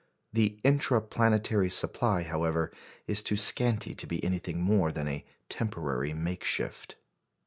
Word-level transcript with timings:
The 0.33 0.59
"intra 0.63 0.99
planetary" 0.99 1.69
supply, 1.69 2.23
however, 2.23 2.71
is 3.05 3.21
too 3.21 3.37
scanty 3.37 3.93
to 3.93 4.07
be 4.07 4.23
anything 4.23 4.59
more 4.59 4.91
than 4.91 5.07
a 5.07 5.23
temporary 5.47 6.11
makeshift. 6.11 6.95